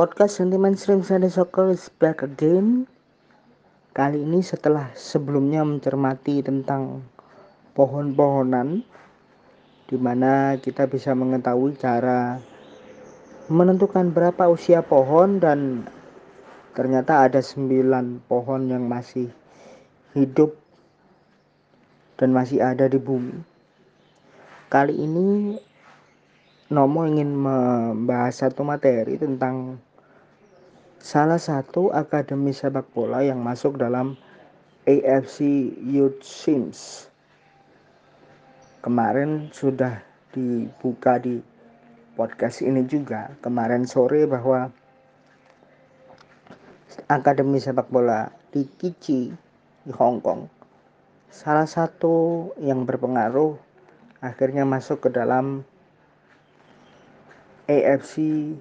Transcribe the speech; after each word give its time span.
Podcast 0.00 0.40
Sentimen 0.40 0.80
Stream 0.80 1.04
Sunday 1.04 1.28
Soccer 1.28 1.76
is 1.76 1.92
back 2.00 2.24
again. 2.24 2.88
Kali 3.92 4.24
ini 4.24 4.40
setelah 4.40 4.88
sebelumnya 4.96 5.60
mencermati 5.60 6.40
tentang 6.40 7.04
pohon-pohonan 7.76 8.80
di 9.92 9.96
mana 10.00 10.56
kita 10.56 10.88
bisa 10.88 11.12
mengetahui 11.12 11.76
cara 11.76 12.40
menentukan 13.52 14.08
berapa 14.08 14.48
usia 14.48 14.80
pohon 14.80 15.36
dan 15.36 15.84
ternyata 16.72 17.28
ada 17.28 17.44
9 17.44 18.24
pohon 18.24 18.72
yang 18.72 18.88
masih 18.88 19.28
hidup 20.16 20.56
dan 22.16 22.32
masih 22.32 22.64
ada 22.64 22.88
di 22.88 22.96
bumi. 22.96 23.36
Kali 24.72 24.96
ini 24.96 25.60
Nomo 26.72 27.04
ingin 27.04 27.36
membahas 27.36 28.48
satu 28.48 28.64
materi 28.64 29.20
tentang 29.20 29.76
salah 31.00 31.40
satu 31.40 31.88
akademi 31.96 32.52
sepak 32.52 32.84
bola 32.92 33.24
yang 33.24 33.40
masuk 33.40 33.80
dalam 33.80 34.20
AFC 34.84 35.72
Youth 35.80 36.20
Sims. 36.20 37.08
Kemarin 38.84 39.48
sudah 39.48 40.04
dibuka 40.36 41.16
di 41.16 41.40
podcast 42.12 42.60
ini 42.60 42.84
juga 42.84 43.32
kemarin 43.40 43.88
sore 43.88 44.28
bahwa 44.28 44.68
akademi 47.08 47.56
sepak 47.56 47.88
bola 47.88 48.28
di 48.52 48.68
Kici 48.68 49.32
di 49.80 49.92
Hong 49.96 50.20
Kong 50.20 50.52
salah 51.32 51.64
satu 51.64 52.52
yang 52.60 52.84
berpengaruh 52.84 53.56
akhirnya 54.20 54.68
masuk 54.68 55.08
ke 55.08 55.16
dalam 55.16 55.64
AFC 57.72 58.52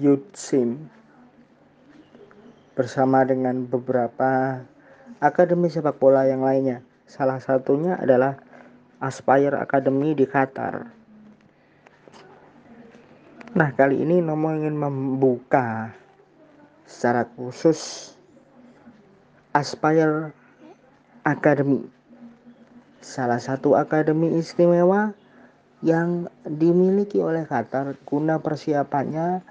Youth 0.00 0.34
Sim 0.34 0.90
bersama 2.72 3.20
dengan 3.28 3.68
beberapa 3.68 4.64
akademi 5.20 5.68
sepak 5.68 6.00
bola 6.00 6.24
yang 6.24 6.40
lainnya. 6.40 6.80
Salah 7.04 7.38
satunya 7.38 8.00
adalah 8.00 8.40
Aspire 9.02 9.58
Academy 9.60 10.16
di 10.16 10.24
Qatar. 10.24 10.88
Nah, 13.52 13.70
kali 13.76 14.00
ini 14.00 14.24
Nomo 14.24 14.48
ingin 14.56 14.72
membuka 14.72 15.92
secara 16.88 17.28
khusus 17.36 18.12
Aspire 19.52 20.32
Academy. 21.20 21.84
Salah 23.02 23.42
satu 23.42 23.76
akademi 23.76 24.38
istimewa 24.40 25.12
yang 25.82 26.30
dimiliki 26.46 27.18
oleh 27.20 27.44
Qatar 27.44 27.98
guna 28.06 28.38
persiapannya 28.38 29.42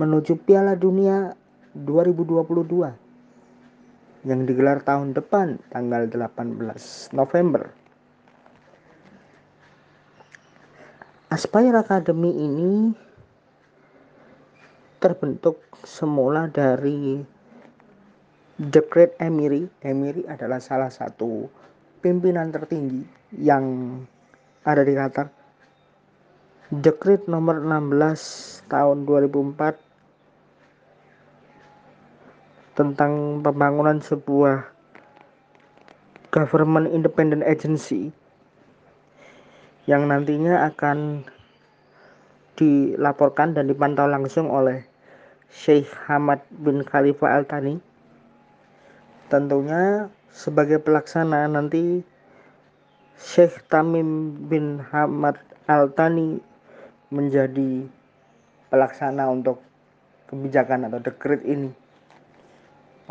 menuju 0.00 0.40
Piala 0.42 0.74
Dunia 0.74 1.36
2022 1.72 4.28
yang 4.28 4.44
digelar 4.44 4.84
tahun 4.84 5.16
depan 5.16 5.56
tanggal 5.72 6.04
18 6.04 7.16
November. 7.16 7.72
Aspire 11.32 11.80
Academy 11.80 12.28
ini 12.28 12.92
terbentuk 15.00 15.64
semula 15.80 16.44
dari 16.52 17.24
The 18.60 18.84
Great 18.84 19.16
Emiri. 19.16 19.64
Emiri 19.80 20.28
adalah 20.28 20.60
salah 20.60 20.92
satu 20.92 21.48
pimpinan 22.04 22.52
tertinggi 22.52 23.00
yang 23.40 23.96
ada 24.68 24.84
di 24.84 24.92
Qatar 24.92 25.40
Dekret 26.72 27.28
nomor 27.28 27.60
16 27.60 28.64
tahun 28.72 29.04
2004 29.04 29.91
tentang 32.82 33.38
pembangunan 33.46 34.02
sebuah 34.02 34.66
government 36.34 36.90
independent 36.90 37.46
agency 37.46 38.10
yang 39.86 40.10
nantinya 40.10 40.66
akan 40.66 41.22
dilaporkan 42.58 43.54
dan 43.54 43.70
dipantau 43.70 44.10
langsung 44.10 44.50
oleh 44.50 44.82
Sheikh 45.46 45.86
Hamad 46.10 46.42
bin 46.50 46.82
Khalifa 46.82 47.30
Al 47.30 47.46
Thani. 47.46 47.78
Tentunya 49.30 50.10
sebagai 50.34 50.82
pelaksana 50.82 51.46
nanti 51.46 52.02
Sheikh 53.14 53.62
Tamim 53.70 54.34
bin 54.50 54.82
Hamad 54.90 55.38
Al 55.70 55.86
Thani 55.94 56.42
menjadi 57.14 57.86
pelaksana 58.74 59.30
untuk 59.30 59.62
kebijakan 60.26 60.90
atau 60.90 60.98
dekret 60.98 61.46
ini. 61.46 61.81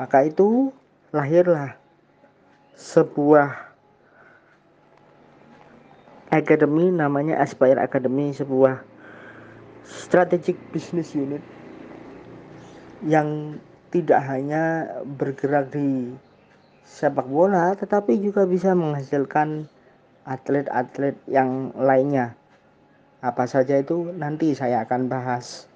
Maka 0.01 0.25
itu 0.25 0.73
lahirlah 1.13 1.77
sebuah 2.73 3.53
akademi 6.33 6.89
namanya 6.89 7.37
Aspire 7.37 7.77
Academy, 7.77 8.33
sebuah 8.33 8.81
strategic 9.85 10.57
business 10.73 11.13
unit 11.13 11.45
yang 13.05 13.61
tidak 13.93 14.25
hanya 14.25 14.89
bergerak 15.05 15.69
di 15.69 16.17
sepak 16.81 17.29
bola 17.29 17.77
tetapi 17.77 18.17
juga 18.25 18.49
bisa 18.49 18.73
menghasilkan 18.73 19.69
atlet-atlet 20.25 21.13
yang 21.29 21.69
lainnya 21.77 22.33
apa 23.21 23.45
saja 23.45 23.77
itu 23.77 24.09
nanti 24.17 24.57
saya 24.57 24.81
akan 24.81 25.05
bahas 25.05 25.69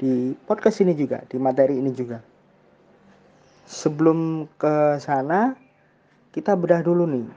di 0.00 0.32
podcast 0.48 0.80
ini 0.80 0.96
juga, 0.96 1.20
di 1.28 1.36
materi 1.36 1.76
ini 1.76 1.92
juga. 1.92 2.29
Sebelum 3.70 4.50
ke 4.58 4.98
sana, 4.98 5.54
kita 6.34 6.58
bedah 6.58 6.82
dulu 6.82 7.06
nih. 7.06 7.30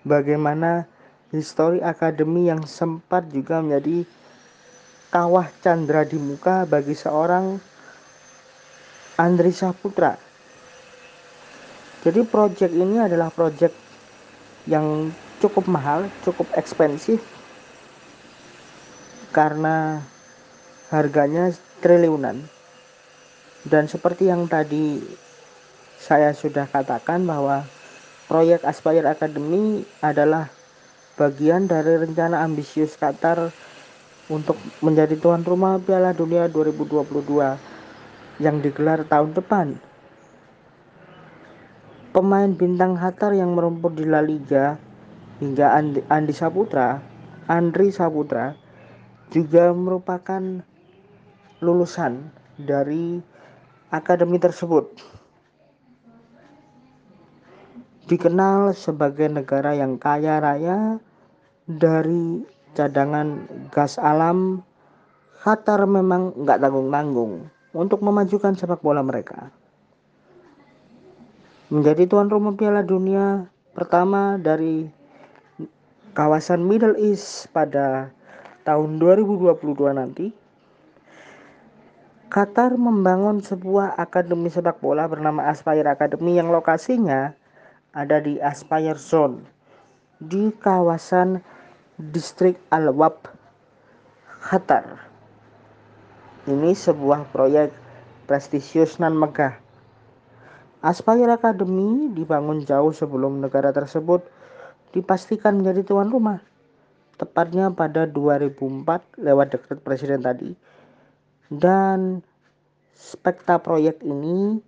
Bagaimana 0.00 0.88
histori 1.28 1.84
akademi 1.84 2.48
yang 2.48 2.64
sempat 2.64 3.28
juga 3.28 3.60
menjadi 3.60 4.08
kawah 5.12 5.44
candra 5.60 6.08
di 6.08 6.16
muka 6.16 6.64
bagi 6.64 6.96
seorang 6.96 7.60
Andri 9.20 9.52
Saputra. 9.52 10.16
Jadi 12.00 12.24
proyek 12.24 12.72
ini 12.72 12.96
adalah 12.96 13.28
proyek 13.28 13.76
yang 14.64 15.12
cukup 15.36 15.68
mahal, 15.68 16.08
cukup 16.24 16.48
ekspensif 16.56 17.20
karena 19.36 20.00
harganya 20.88 21.52
triliunan. 21.84 22.53
Dan 23.64 23.88
seperti 23.88 24.28
yang 24.28 24.44
tadi 24.44 25.00
saya 25.96 26.36
sudah 26.36 26.68
katakan 26.68 27.24
bahwa 27.24 27.64
proyek 28.28 28.60
Aspire 28.60 29.08
Academy 29.08 29.88
adalah 30.04 30.52
bagian 31.16 31.64
dari 31.64 31.96
rencana 31.96 32.44
ambisius 32.44 32.92
Qatar 33.00 33.48
untuk 34.28 34.60
menjadi 34.84 35.16
tuan 35.16 35.40
rumah 35.40 35.80
Piala 35.80 36.12
Dunia 36.12 36.44
2022 36.52 38.44
yang 38.44 38.60
digelar 38.60 39.04
tahun 39.08 39.32
depan. 39.32 39.80
Pemain 42.12 42.52
bintang 42.52 43.00
Qatar 43.00 43.32
yang 43.32 43.56
merumput 43.56 43.96
di 43.96 44.04
La 44.04 44.20
Liga 44.20 44.76
hingga 45.40 45.72
Andi 46.12 46.34
Saputra, 46.36 47.00
Andri 47.48 47.90
Saputra 47.90 48.54
juga 49.32 49.72
merupakan 49.72 50.62
lulusan 51.64 52.28
dari 52.60 53.18
akademi 53.94 54.42
tersebut. 54.42 54.90
Dikenal 58.10 58.76
sebagai 58.76 59.30
negara 59.30 59.72
yang 59.72 59.96
kaya 59.96 60.42
raya 60.42 61.00
dari 61.64 62.44
cadangan 62.76 63.48
gas 63.72 63.96
alam, 63.96 64.60
Qatar 65.40 65.84
memang 65.88 66.36
nggak 66.40 66.60
tanggung-tanggung 66.60 67.48
untuk 67.72 68.00
memajukan 68.04 68.56
sepak 68.56 68.80
bola 68.80 69.00
mereka. 69.00 69.48
Menjadi 71.72 72.04
tuan 72.04 72.28
rumah 72.28 72.52
Piala 72.56 72.84
Dunia 72.84 73.48
pertama 73.72 74.36
dari 74.36 74.88
kawasan 76.12 76.64
Middle 76.64 76.96
East 77.00 77.48
pada 77.52 78.12
tahun 78.68 79.00
2022 79.00 79.58
nanti 79.96 80.43
Qatar 82.34 82.74
membangun 82.74 83.38
sebuah 83.46 83.94
akademi 83.94 84.50
sepak 84.50 84.82
bola 84.82 85.06
bernama 85.06 85.46
Aspire 85.46 85.86
Academy 85.86 86.34
yang 86.34 86.50
lokasinya 86.50 87.30
ada 87.94 88.18
di 88.18 88.42
Aspire 88.42 88.98
Zone 88.98 89.46
di 90.18 90.50
kawasan 90.50 91.38
distrik 91.94 92.58
Al-Wab 92.74 93.30
Qatar. 94.50 94.98
Ini 96.50 96.74
sebuah 96.74 97.30
proyek 97.30 97.70
prestisius 98.26 98.98
nan 98.98 99.14
megah. 99.14 99.54
Aspire 100.82 101.38
Academy 101.38 102.10
dibangun 102.18 102.66
jauh 102.66 102.90
sebelum 102.90 103.46
negara 103.46 103.70
tersebut 103.70 104.26
dipastikan 104.90 105.62
menjadi 105.62 105.86
tuan 105.86 106.10
rumah 106.10 106.42
tepatnya 107.14 107.70
pada 107.70 108.10
2004 108.10 109.22
lewat 109.22 109.46
dekret 109.54 109.78
presiden 109.86 110.18
tadi 110.18 110.58
dan 111.60 112.22
spekta 112.94 113.58
proyek 113.60 114.00
ini 114.02 114.60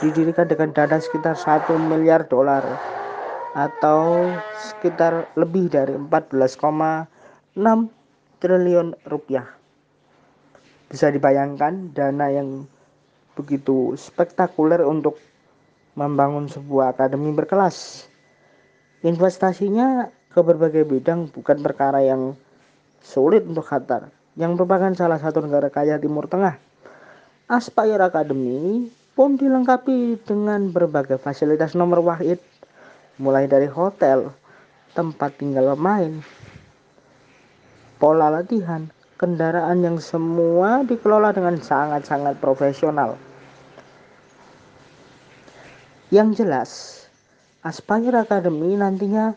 didirikan 0.00 0.48
dengan 0.48 0.72
dana 0.72 0.96
sekitar 0.98 1.36
1 1.36 1.68
miliar 1.78 2.24
dolar 2.26 2.64
atau 3.52 4.32
sekitar 4.56 5.28
lebih 5.36 5.68
dari 5.68 5.92
14,6 5.96 7.60
triliun 8.40 8.96
rupiah. 9.06 9.44
Bisa 10.88 11.12
dibayangkan 11.12 11.92
dana 11.92 12.32
yang 12.32 12.64
begitu 13.36 13.96
spektakuler 13.96 14.84
untuk 14.84 15.16
membangun 15.96 16.48
sebuah 16.48 16.96
akademi 16.96 17.32
berkelas. 17.32 18.08
Investasinya 19.04 20.08
ke 20.32 20.40
berbagai 20.40 20.88
bidang 20.88 21.28
bukan 21.28 21.60
perkara 21.60 22.00
yang 22.00 22.32
sulit 23.04 23.44
untuk 23.44 23.66
Qatar, 23.66 24.08
yang 24.36 24.56
merupakan 24.56 24.92
salah 24.96 25.20
satu 25.20 25.44
negara 25.44 25.68
kaya 25.68 26.00
Timur 26.00 26.24
Tengah. 26.24 26.56
Aspire 27.52 28.00
Academy 28.00 28.88
pun 29.12 29.36
dilengkapi 29.36 30.24
dengan 30.24 30.72
berbagai 30.72 31.20
fasilitas 31.20 31.76
nomor 31.76 32.00
wahid, 32.00 32.40
mulai 33.20 33.44
dari 33.44 33.68
hotel, 33.68 34.32
tempat 34.96 35.36
tinggal 35.36 35.76
pemain, 35.76 36.24
pola 38.00 38.32
latihan, 38.32 38.88
kendaraan 39.20 39.84
yang 39.84 40.00
semua 40.00 40.80
dikelola 40.80 41.36
dengan 41.36 41.60
sangat-sangat 41.60 42.40
profesional. 42.40 43.20
Yang 46.08 46.28
jelas, 46.44 46.70
Aspire 47.60 48.16
Academy 48.16 48.80
nantinya 48.80 49.36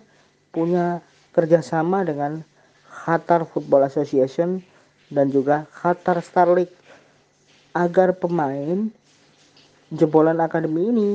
punya 0.55 1.03
kerjasama 1.35 2.07
dengan 2.07 2.47
Qatar 2.87 3.43
Football 3.43 3.91
Association 3.91 4.63
dan 5.09 5.29
juga 5.29 5.69
Qatar 5.69 6.21
Star 6.21 6.49
League 6.49 6.73
agar 7.75 8.15
pemain 8.15 8.89
jebolan 9.91 10.39
akademi 10.41 10.89
ini 10.89 11.09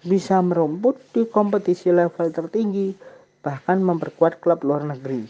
bisa 0.00 0.40
merumput 0.40 0.96
di 1.12 1.28
kompetisi 1.28 1.92
level 1.92 2.32
tertinggi 2.32 2.96
bahkan 3.44 3.80
memperkuat 3.80 4.40
klub 4.40 4.64
luar 4.64 4.84
negeri. 4.84 5.28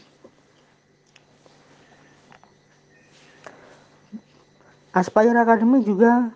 Aspire 4.90 5.38
Academy 5.38 5.86
juga 5.86 6.34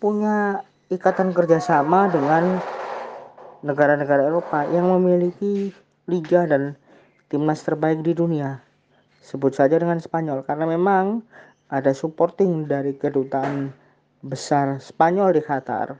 punya 0.00 0.64
ikatan 0.88 1.36
kerjasama 1.36 2.08
dengan 2.08 2.60
negara-negara 3.60 4.28
Eropa 4.28 4.64
yang 4.68 4.88
memiliki 4.96 5.72
liga 6.08 6.44
dan 6.48 6.76
timnas 7.28 7.60
terbaik 7.64 8.00
di 8.00 8.12
dunia. 8.16 8.60
Sebut 9.24 9.56
saja 9.56 9.80
dengan 9.80 9.96
Spanyol 9.96 10.44
karena 10.44 10.68
memang 10.68 11.24
ada 11.72 11.96
supporting 11.96 12.68
dari 12.68 12.92
kedutaan 12.92 13.72
besar 14.20 14.84
Spanyol 14.84 15.32
di 15.32 15.40
Qatar. 15.40 15.96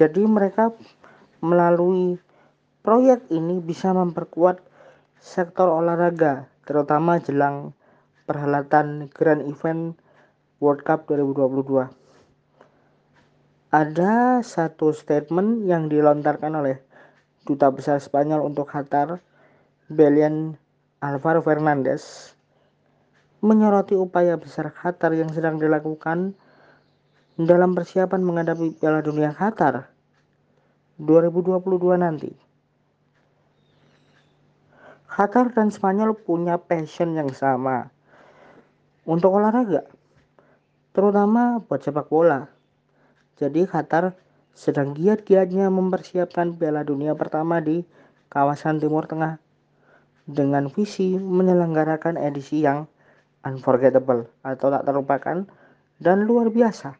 Jadi 0.00 0.24
mereka 0.24 0.72
melalui 1.44 2.16
proyek 2.80 3.28
ini 3.28 3.60
bisa 3.60 3.92
memperkuat 3.92 4.64
sektor 5.20 5.68
olahraga 5.68 6.48
terutama 6.64 7.20
jelang 7.20 7.76
perhelatan 8.24 9.12
Grand 9.12 9.44
Event 9.44 9.96
World 10.60 10.84
Cup 10.88 11.04
2022. 11.08 11.92
Ada 13.76 14.40
satu 14.40 14.96
statement 14.96 15.68
yang 15.68 15.92
dilontarkan 15.92 16.64
oleh 16.64 16.80
Duta 17.44 17.68
Besar 17.68 18.00
Spanyol 18.00 18.42
untuk 18.42 18.72
Qatar, 18.72 19.20
Belian 19.86 20.58
Alvaro 20.98 21.46
Fernandez, 21.46 22.34
menyoroti 23.38 23.94
upaya 23.94 24.34
besar 24.34 24.74
Qatar 24.74 25.14
yang 25.14 25.30
sedang 25.30 25.62
dilakukan 25.62 26.34
dalam 27.38 27.70
persiapan 27.70 28.18
menghadapi 28.18 28.82
Piala 28.82 28.98
Dunia 28.98 29.30
Qatar 29.30 29.86
2022 30.98 32.02
nanti. 32.02 32.34
Qatar 35.06 35.54
dan 35.54 35.70
Spanyol 35.70 36.18
punya 36.18 36.58
passion 36.58 37.14
yang 37.14 37.30
sama 37.30 37.86
untuk 39.06 39.38
olahraga 39.38 39.86
terutama 40.98 41.62
buat 41.62 41.86
sepak 41.86 42.10
bola. 42.10 42.50
Jadi 43.38 43.62
Qatar 43.70 44.18
sedang 44.50 44.98
giat-giatnya 44.98 45.70
mempersiapkan 45.70 46.58
Piala 46.58 46.82
Dunia 46.82 47.14
pertama 47.14 47.62
di 47.62 47.86
kawasan 48.34 48.82
Timur 48.82 49.06
Tengah 49.06 49.45
dengan 50.26 50.66
visi 50.66 51.14
menyelenggarakan 51.14 52.18
edisi 52.18 52.66
yang 52.66 52.90
unforgettable 53.46 54.26
atau 54.42 54.74
tak 54.74 54.82
terlupakan 54.82 55.46
dan 56.02 56.26
luar 56.26 56.50
biasa. 56.50 56.98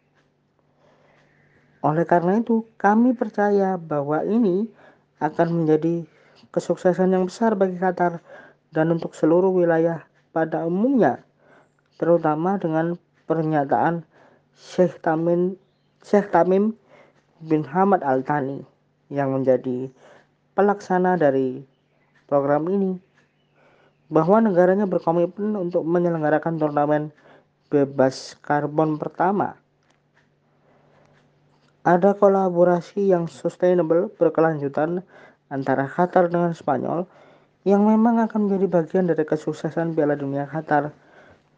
Oleh 1.82 2.06
karena 2.06 2.38
itu, 2.38 2.66
kami 2.78 3.12
percaya 3.12 3.74
bahwa 3.76 4.22
ini 4.22 4.70
akan 5.18 5.62
menjadi 5.62 6.06
kesuksesan 6.54 7.12
yang 7.12 7.26
besar 7.26 7.58
bagi 7.58 7.76
Qatar 7.76 8.22
dan 8.70 8.94
untuk 8.94 9.12
seluruh 9.12 9.50
wilayah 9.52 10.06
pada 10.30 10.66
umumnya, 10.66 11.22
terutama 11.98 12.58
dengan 12.58 12.94
pernyataan 13.26 14.06
Syekh 14.56 15.02
Tamim 15.02 15.58
Syekh 16.06 16.30
Tamim 16.30 16.78
bin 17.42 17.66
Hamad 17.66 18.00
Al 18.06 18.22
Thani 18.22 18.62
yang 19.10 19.34
menjadi 19.34 19.90
pelaksana 20.56 21.18
dari 21.18 21.60
program 22.30 22.66
ini 22.70 23.05
bahwa 24.06 24.38
negaranya 24.38 24.86
berkomitmen 24.86 25.58
untuk 25.58 25.82
menyelenggarakan 25.82 26.62
turnamen 26.62 27.10
bebas 27.66 28.38
karbon 28.38 28.94
pertama. 28.98 29.58
Ada 31.86 32.18
kolaborasi 32.18 33.14
yang 33.14 33.30
sustainable 33.30 34.10
berkelanjutan 34.18 35.02
antara 35.50 35.86
Qatar 35.86 36.30
dengan 36.30 36.50
Spanyol 36.54 37.06
yang 37.66 37.82
memang 37.82 38.22
akan 38.26 38.46
menjadi 38.46 38.66
bagian 38.70 39.06
dari 39.10 39.22
kesuksesan 39.22 39.94
Piala 39.94 40.18
Dunia 40.18 40.46
Qatar. 40.50 40.90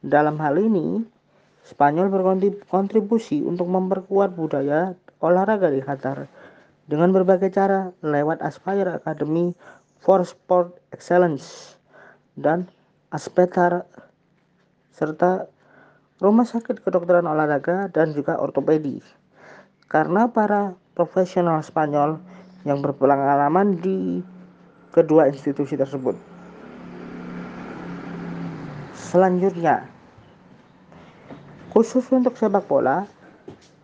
Dalam 0.04 0.36
hal 0.40 0.60
ini, 0.60 1.04
Spanyol 1.64 2.08
berkontribusi 2.12 3.44
untuk 3.44 3.68
memperkuat 3.68 4.32
budaya 4.36 4.96
olahraga 5.20 5.68
di 5.68 5.84
Qatar 5.84 6.28
dengan 6.88 7.12
berbagai 7.12 7.52
cara 7.52 7.92
lewat 8.00 8.40
Aspire 8.40 8.96
Academy 9.00 9.52
for 10.00 10.24
Sport 10.24 10.80
Excellence 10.92 11.77
dan 12.38 12.70
Aspetar 13.08 13.88
serta 14.92 15.48
rumah 16.20 16.44
sakit 16.44 16.84
kedokteran 16.84 17.24
olahraga 17.24 17.88
dan 17.88 18.12
juga 18.12 18.36
ortopedi. 18.36 19.00
Karena 19.88 20.28
para 20.28 20.76
profesional 20.92 21.64
Spanyol 21.64 22.20
yang 22.68 22.84
berpengalaman 22.84 23.80
di 23.80 24.20
kedua 24.92 25.30
institusi 25.32 25.78
tersebut. 25.78 26.14
Selanjutnya, 28.92 29.88
Khusus 31.68 32.08
untuk 32.10 32.34
sepak 32.34 32.64
bola, 32.64 33.04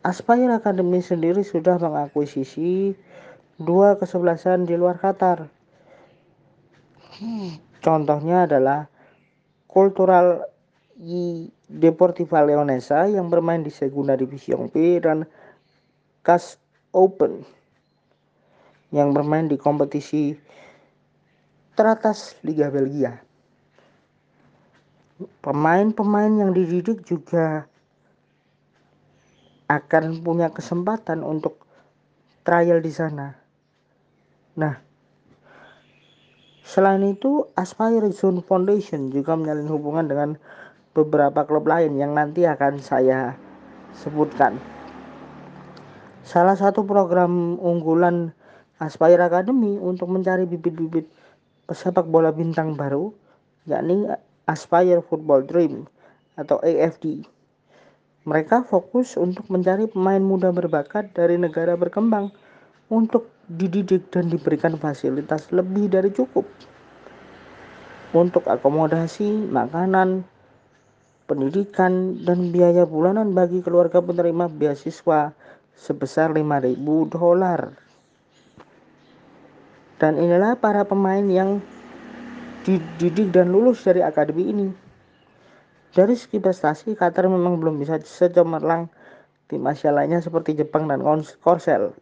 Aspire 0.00 0.56
Academy 0.56 1.04
sendiri 1.04 1.44
sudah 1.44 1.76
mengakuisisi 1.76 2.96
dua 3.60 4.00
kesebelasan 4.00 4.64
di 4.64 4.74
luar 4.74 4.96
Qatar. 4.96 5.46
Contohnya 7.84 8.48
adalah 8.48 8.88
Cultural 9.68 10.48
y 10.96 11.52
Deportiva 11.68 12.40
Leonesa 12.40 13.04
yang 13.12 13.28
bermain 13.28 13.60
di 13.60 13.68
Segunda 13.68 14.16
División 14.16 14.72
B 14.72 14.96
dan 15.04 15.28
Cas 16.24 16.56
Open 16.96 17.44
yang 18.88 19.12
bermain 19.12 19.50
di 19.50 19.60
kompetisi 19.60 20.32
teratas 21.76 22.38
Liga 22.40 22.72
Belgia. 22.72 23.20
Pemain-pemain 25.44 26.30
yang 26.40 26.56
dididik 26.56 27.04
juga 27.04 27.68
akan 29.68 30.22
punya 30.22 30.48
kesempatan 30.54 31.26
untuk 31.26 31.66
trial 32.46 32.78
di 32.78 32.92
sana. 32.94 33.34
Nah, 34.54 34.83
selain 36.64 37.04
itu 37.04 37.46
Aspire 37.54 38.08
Zone 38.10 38.40
Foundation 38.40 39.12
juga 39.12 39.36
menjalin 39.36 39.68
hubungan 39.68 40.08
dengan 40.08 40.30
beberapa 40.96 41.44
klub 41.44 41.68
lain 41.68 42.00
yang 42.00 42.16
nanti 42.16 42.48
akan 42.48 42.80
saya 42.80 43.36
sebutkan. 43.92 44.56
Salah 46.24 46.56
satu 46.56 46.82
program 46.82 47.60
unggulan 47.60 48.32
Aspire 48.80 49.20
Academy 49.20 49.76
untuk 49.76 50.08
mencari 50.08 50.48
bibit-bibit 50.48 51.06
pesepak 51.68 52.08
bola 52.08 52.32
bintang 52.32 52.74
baru 52.74 53.12
yakni 53.68 54.08
Aspire 54.48 55.04
Football 55.04 55.44
Dream 55.44 55.84
atau 56.40 56.58
AFD 56.64 57.28
mereka 58.24 58.64
fokus 58.64 59.20
untuk 59.20 59.44
mencari 59.52 59.84
pemain 59.84 60.20
muda 60.20 60.48
berbakat 60.48 61.12
dari 61.12 61.36
negara 61.36 61.76
berkembang 61.76 62.32
untuk 62.88 63.28
dididik 63.48 64.08
dan 64.08 64.32
diberikan 64.32 64.76
fasilitas 64.80 65.52
lebih 65.52 65.92
dari 65.92 66.08
cukup 66.10 66.48
untuk 68.14 68.46
akomodasi, 68.46 69.50
makanan, 69.50 70.22
pendidikan, 71.26 72.22
dan 72.22 72.54
biaya 72.54 72.86
bulanan 72.86 73.34
bagi 73.34 73.58
keluarga 73.60 73.98
penerima 73.98 74.46
beasiswa 74.46 75.34
sebesar 75.74 76.30
5.000 76.30 76.78
dolar. 77.10 77.74
Dan 79.98 80.18
inilah 80.18 80.54
para 80.58 80.86
pemain 80.86 81.26
yang 81.26 81.58
dididik 82.62 83.34
dan 83.34 83.50
lulus 83.50 83.82
dari 83.82 84.00
akademi 84.00 84.46
ini. 84.46 84.68
Dari 85.94 86.14
segi 86.18 86.42
prestasi, 86.42 86.98
Qatar 86.98 87.30
memang 87.30 87.58
belum 87.58 87.78
bisa 87.78 87.98
secemerlang 88.02 88.90
tim 89.46 89.62
Asia 89.62 89.94
lainnya 89.94 90.18
seperti 90.18 90.58
Jepang 90.58 90.90
dan 90.90 91.02
Korsel. 91.38 91.94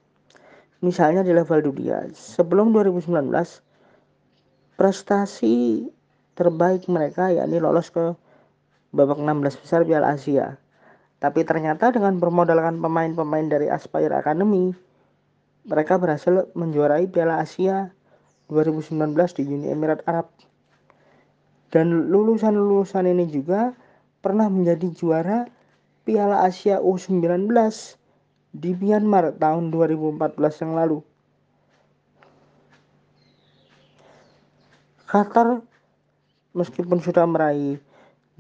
Misalnya 0.83 1.23
di 1.23 1.31
level 1.31 1.62
dunia, 1.62 2.11
sebelum 2.11 2.75
2019, 2.75 3.07
prestasi 4.75 5.87
terbaik 6.35 6.91
mereka 6.91 7.31
yakni 7.31 7.62
lolos 7.62 7.87
ke 7.95 8.19
babak 8.91 9.23
16 9.23 9.62
besar 9.62 9.81
Piala 9.87 10.19
Asia. 10.19 10.59
Tapi 11.23 11.47
ternyata 11.47 11.95
dengan 11.95 12.19
bermodalkan 12.19 12.83
pemain-pemain 12.83 13.47
dari 13.47 13.71
Aspire 13.71 14.11
Academy, 14.11 14.75
mereka 15.71 15.95
berhasil 16.03 16.51
menjuarai 16.59 17.07
Piala 17.07 17.39
Asia 17.39 17.95
2019 18.51 19.15
di 19.39 19.43
Uni 19.47 19.71
Emirat 19.71 20.03
Arab. 20.11 20.27
Dan 21.71 22.11
lulusan-lulusan 22.11 23.07
ini 23.07 23.31
juga 23.31 23.71
pernah 24.19 24.51
menjadi 24.51 24.91
juara 24.93 25.47
Piala 26.03 26.43
Asia 26.43 26.83
U19 26.83 27.47
di 28.52 28.76
Myanmar 28.76 29.32
tahun 29.40 29.73
2014 29.73 30.62
yang 30.62 30.73
lalu. 30.76 30.99
Qatar 35.09 35.61
meskipun 36.56 37.00
sudah 37.00 37.25
meraih 37.28 37.80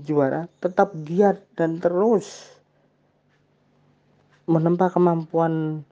juara 0.00 0.48
tetap 0.60 0.92
giat 1.04 1.40
dan 1.52 1.80
terus 1.80 2.48
menempa 4.48 4.88
kemampuan 4.88 5.84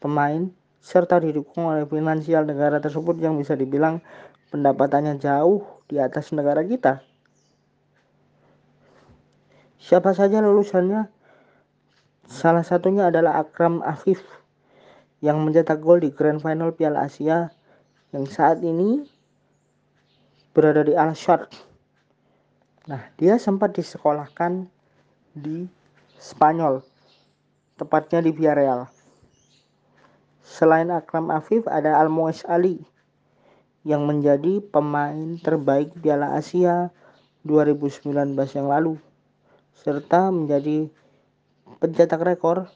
pemain 0.00 0.52
serta 0.84 1.18
didukung 1.18 1.72
oleh 1.72 1.88
finansial 1.88 2.44
negara 2.44 2.78
tersebut 2.78 3.16
yang 3.18 3.36
bisa 3.40 3.56
dibilang 3.56 4.04
pendapatannya 4.52 5.18
jauh 5.18 5.64
di 5.90 5.98
atas 5.98 6.30
negara 6.30 6.62
kita. 6.62 7.02
Siapa 9.82 10.14
saja 10.14 10.38
lulusannya? 10.38 11.15
Salah 12.26 12.66
satunya 12.66 13.08
adalah 13.10 13.42
Akram 13.42 13.82
Afif 13.86 14.22
yang 15.22 15.42
mencetak 15.42 15.80
gol 15.82 16.02
di 16.02 16.10
Grand 16.10 16.42
Final 16.42 16.74
Piala 16.74 17.06
Asia 17.06 17.54
yang 18.10 18.26
saat 18.26 18.60
ini 18.62 19.06
berada 20.52 20.82
di 20.86 20.94
Al 20.94 21.14
Shard 21.14 21.66
Nah, 22.86 23.02
dia 23.18 23.34
sempat 23.34 23.74
disekolahkan 23.74 24.70
di 25.34 25.66
Spanyol, 26.22 26.86
tepatnya 27.74 28.22
di 28.22 28.30
Villarreal. 28.30 28.86
Selain 30.46 30.94
Akram 30.94 31.34
Afif, 31.34 31.66
ada 31.66 31.98
Almoes 31.98 32.46
Ali 32.46 32.86
yang 33.82 34.06
menjadi 34.06 34.62
pemain 34.62 35.34
terbaik 35.42 35.98
Piala 35.98 36.38
Asia 36.38 36.94
2019 37.42 38.38
yang 38.54 38.70
lalu, 38.70 39.02
serta 39.82 40.30
menjadi 40.30 40.86
pencetak 41.82 42.22
rekor 42.22 42.70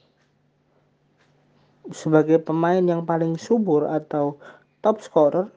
sebagai 1.91 2.39
pemain 2.43 2.83
yang 2.83 3.03
paling 3.03 3.35
subur 3.35 3.87
atau 3.91 4.39
top 4.83 5.03
scorer 5.03 5.51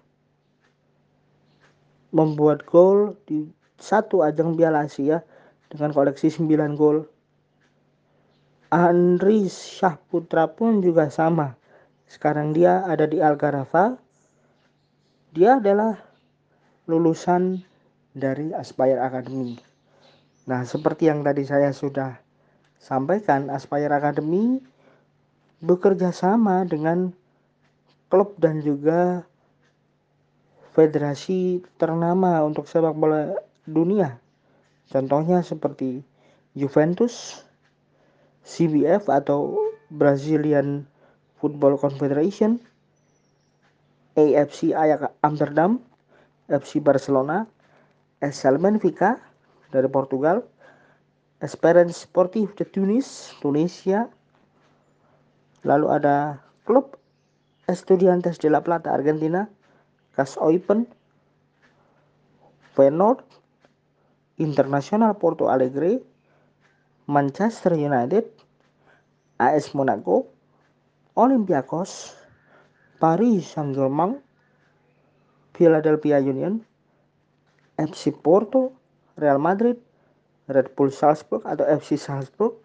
membuat 2.13 2.65
gol 2.69 3.17
di 3.25 3.49
satu 3.81 4.21
ajang 4.21 4.53
Piala 4.53 4.85
Asia 4.85 5.25
dengan 5.67 5.91
koleksi 5.91 6.29
9 6.29 6.77
gol. 6.77 7.09
Andri 8.73 9.49
Syahputra 9.49 10.49
pun 10.49 10.81
juga 10.81 11.09
sama. 11.09 11.57
Sekarang 12.09 12.53
dia 12.53 12.85
ada 12.85 13.05
di 13.09 13.21
Algarafa. 13.21 13.97
Dia 15.33 15.57
adalah 15.57 15.97
lulusan 16.85 17.61
dari 18.13 18.53
Aspire 18.53 19.01
Academy. 19.01 19.57
Nah, 20.45 20.61
seperti 20.65 21.09
yang 21.09 21.25
tadi 21.25 21.41
saya 21.45 21.73
sudah 21.73 22.17
sampaikan, 22.83 23.47
Aspire 23.47 23.95
Academy 23.95 24.59
bekerja 25.63 26.11
sama 26.11 26.67
dengan 26.67 27.15
klub 28.11 28.35
dan 28.35 28.59
juga 28.59 29.23
federasi 30.75 31.63
ternama 31.79 32.43
untuk 32.43 32.67
sepak 32.67 32.91
bola 32.91 33.31
dunia. 33.63 34.19
Contohnya 34.91 35.39
seperti 35.39 36.03
Juventus, 36.51 37.47
CBF 38.43 39.07
atau 39.07 39.55
Brazilian 39.87 40.83
Football 41.39 41.79
Confederation, 41.79 42.59
AFC 44.19 44.75
Ajax 44.75 45.15
Amsterdam, 45.23 45.79
FC 46.51 46.83
Barcelona, 46.83 47.47
SL 48.19 48.59
Benfica 48.59 49.17
dari 49.71 49.87
Portugal, 49.87 50.43
Esperance 51.43 52.07
Sportif 52.07 52.55
de 52.55 52.63
Tunis, 52.63 53.35
Tunisia, 53.43 54.07
lalu 55.67 55.91
ada 55.91 56.39
klub 56.63 56.95
Estudiantes 57.67 58.39
de 58.39 58.47
la 58.47 58.63
Plata 58.63 58.95
Argentina, 58.95 59.51
Cas 60.15 60.39
Open, 60.39 60.87
Feyenoord, 62.75 63.27
Internasional 64.39 65.19
Porto 65.19 65.51
Alegre, 65.51 65.99
Manchester 67.11 67.75
United, 67.75 68.23
AS 69.37 69.75
Monaco, 69.75 70.31
Olympiakos, 71.13 72.15
Paris 73.03 73.51
Saint-Germain, 73.51 74.23
Philadelphia 75.51 76.23
Union, 76.23 76.63
FC 77.75 78.15
Porto, 78.15 78.71
Real 79.19 79.39
Madrid, 79.39 79.75
Red 80.47 80.75
Bull 80.75 80.91
Salzburg 80.91 81.43
atau 81.47 81.63
FC 81.63 81.95
Salzburg, 81.95 82.59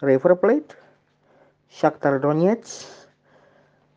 River 0.00 0.38
Plate, 0.40 0.72
Shakhtar 1.68 2.16
Donetsk, 2.16 2.88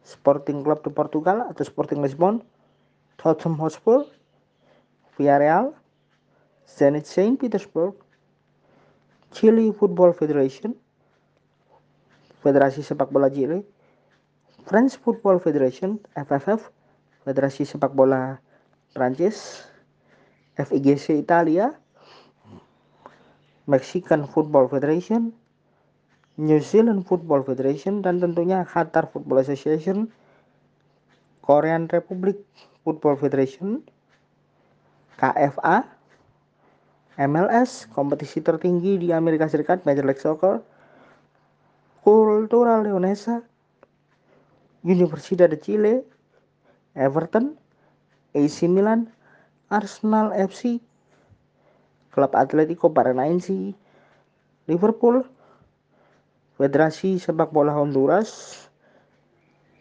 Sporting 0.04 0.60
Club 0.60 0.84
de 0.84 0.92
Portugal 0.92 1.48
atau 1.48 1.64
Sporting 1.64 2.04
Lisbon, 2.04 2.44
Tottenham 3.16 3.56
Hotspur, 3.64 4.04
Villarreal, 5.16 5.72
Zenit 6.68 7.08
Saint 7.08 7.40
Petersburg, 7.40 7.96
Chile 9.32 9.72
Football 9.72 10.12
Federation, 10.12 10.76
Federasi 12.44 12.84
Sepak 12.84 13.08
Bola 13.08 13.32
Chile, 13.32 13.64
French 14.68 15.00
Football 15.00 15.40
Federation 15.40 15.96
(FFF), 16.14 16.70
Federasi 17.24 17.64
Sepak 17.64 17.96
Bola 17.96 18.42
Prancis, 18.92 19.64
FIGC 20.60 21.16
Italia, 21.18 21.72
Mexican 23.72 24.28
Football 24.28 24.68
Federation, 24.68 25.32
New 26.36 26.60
Zealand 26.60 27.08
Football 27.08 27.48
Federation, 27.48 28.04
dan 28.04 28.20
tentunya 28.20 28.68
Qatar 28.68 29.08
Football 29.08 29.48
Association, 29.48 30.12
Korean 31.40 31.88
Republic 31.88 32.36
Football 32.84 33.16
Federation, 33.16 33.80
KFA, 35.16 35.88
MLS, 37.16 37.88
kompetisi 37.96 38.44
tertinggi 38.44 39.00
di 39.00 39.16
Amerika 39.16 39.48
Serikat, 39.48 39.88
Major 39.88 40.04
League 40.04 40.20
Soccer, 40.20 40.60
Cultural 42.04 42.84
Leonesa, 42.84 43.40
Universidad 44.84 45.48
de 45.48 45.60
Chile, 45.62 45.94
Everton, 46.98 47.56
AC 48.36 48.68
Milan, 48.68 49.08
Arsenal 49.72 50.36
FC, 50.36 50.82
Klub 52.12 52.36
Atletico 52.36 52.92
Paranaense, 52.94 53.76
Liverpool, 54.68 55.24
Federasi 56.60 57.18
Sepak 57.18 57.56
Bola 57.56 57.72
Honduras, 57.74 58.68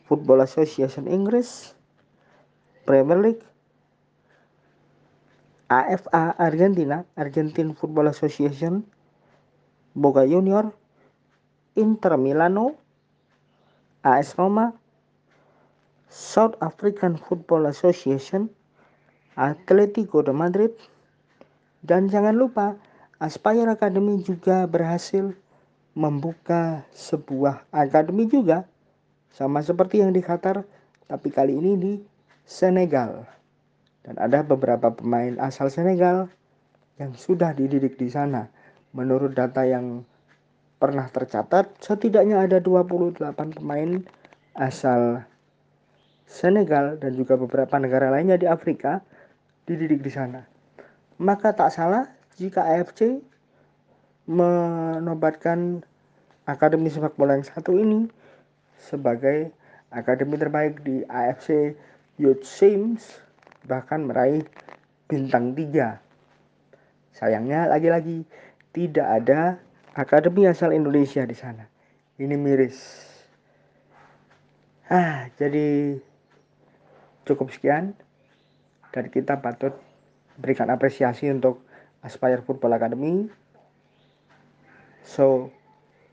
Football 0.06 0.46
Association 0.46 1.10
Inggris, 1.10 1.74
Premier 2.86 3.18
League, 3.18 3.44
AFA 5.70 6.34
Argentina, 6.38 7.06
Argentine 7.14 7.74
Football 7.74 8.08
Association, 8.10 8.82
Boca 9.94 10.26
Junior, 10.26 10.70
Inter 11.74 12.16
Milano, 12.18 12.74
AS 14.02 14.34
Roma, 14.38 14.74
South 16.08 16.58
African 16.58 17.18
Football 17.18 17.66
Association, 17.66 18.50
Atletico 19.36 20.22
de 20.22 20.32
Madrid, 20.32 20.70
dan 21.84 22.08
jangan 22.08 22.36
lupa 22.36 22.76
Aspire 23.20 23.68
Academy 23.68 24.20
juga 24.24 24.64
berhasil 24.64 25.36
membuka 25.92 26.86
sebuah 26.94 27.68
akademi 27.74 28.30
juga 28.30 28.64
sama 29.34 29.60
seperti 29.60 30.00
yang 30.00 30.14
di 30.14 30.24
Qatar 30.24 30.64
tapi 31.10 31.28
kali 31.28 31.58
ini 31.58 31.72
di 31.76 31.92
Senegal 32.46 33.26
dan 34.06 34.16
ada 34.16 34.40
beberapa 34.40 34.94
pemain 34.94 35.36
asal 35.42 35.68
Senegal 35.68 36.30
yang 36.96 37.12
sudah 37.16 37.52
dididik 37.52 38.00
di 38.00 38.08
sana 38.08 38.48
menurut 38.90 39.34
data 39.34 39.62
yang 39.62 40.02
pernah 40.80 41.12
tercatat, 41.12 41.76
setidaknya 41.84 42.40
ada 42.40 42.58
28 42.58 43.60
pemain 43.60 44.00
asal 44.56 45.22
Senegal 46.30 46.96
dan 46.96 47.18
juga 47.18 47.34
beberapa 47.34 47.74
negara 47.76 48.08
lainnya 48.08 48.38
di 48.38 48.46
Afrika 48.46 49.02
dididik 49.66 50.00
di 50.00 50.10
sana. 50.14 50.46
Maka 51.20 51.52
tak 51.52 51.76
salah 51.76 52.08
jika 52.40 52.64
AFC 52.64 53.20
menobatkan 54.24 55.84
akademi 56.48 56.88
sepak 56.88 57.12
bola 57.20 57.36
yang 57.36 57.44
satu 57.44 57.76
ini 57.76 58.08
sebagai 58.88 59.52
akademi 59.92 60.40
terbaik 60.40 60.80
di 60.80 61.04
AFC 61.04 61.76
Youth 62.16 62.48
Games 62.56 63.04
bahkan 63.68 64.08
meraih 64.08 64.48
bintang 65.04 65.52
3. 65.52 66.00
Sayangnya 67.12 67.68
lagi-lagi 67.68 68.24
tidak 68.72 69.04
ada 69.04 69.60
akademi 69.92 70.48
asal 70.48 70.72
Indonesia 70.72 71.20
di 71.28 71.36
sana. 71.36 71.68
Ini 72.16 72.32
miris. 72.40 72.80
Ah, 74.88 75.28
jadi 75.36 76.00
cukup 77.28 77.52
sekian 77.52 77.92
dan 78.90 79.04
kita 79.12 79.36
patut 79.36 79.89
berikan 80.40 80.72
apresiasi 80.72 81.28
untuk 81.28 81.62
Aspire 82.00 82.40
Football 82.40 82.80
Academy. 82.80 83.28
So, 85.04 85.52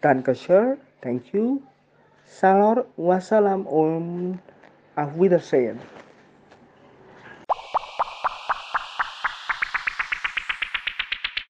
danke 0.04 0.36
schön, 0.36 0.78
thank 1.00 1.32
you. 1.32 1.64
Salor, 2.28 2.84
wassalam, 3.00 3.64
um, 3.66 4.36
auf 5.00 5.16
Wiedersehen. 5.16 5.80